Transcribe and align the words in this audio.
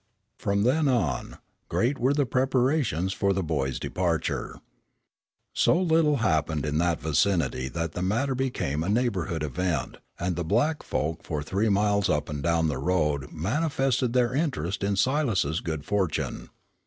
From 0.39 0.63
then 0.63 0.87
on, 0.87 1.37
great 1.69 1.99
were 1.99 2.15
the 2.15 2.25
preparations 2.25 3.13
for 3.13 3.33
the 3.33 3.43
boy's 3.43 3.77
departure. 3.79 4.59
So 5.53 5.79
little 5.79 6.15
happened 6.15 6.65
in 6.65 6.79
that 6.79 6.99
vicinity 6.99 7.69
that 7.69 7.91
the 7.91 8.01
matter 8.01 8.33
became 8.33 8.83
a 8.83 8.89
neighborhood 8.89 9.43
event, 9.43 9.97
and 10.19 10.35
the 10.35 10.43
black 10.43 10.81
folk 10.81 11.21
for 11.23 11.43
three 11.43 11.69
miles 11.69 12.09
up 12.09 12.29
and 12.29 12.41
down 12.41 12.67
the 12.67 12.79
road 12.79 13.31
manifested 13.31 14.13
their 14.13 14.33
interest 14.33 14.83
in 14.83 14.95
Silas's 14.95 15.59
good 15.61 15.85
fortune. 15.85 16.49